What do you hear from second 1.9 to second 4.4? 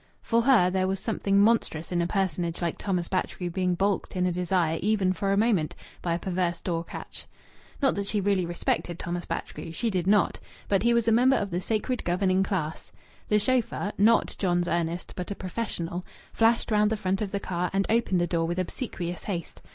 in a personage like Thomas Batchgrew being balked in a